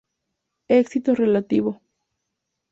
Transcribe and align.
Éxito 0.81 1.09
relativo. 1.23 1.71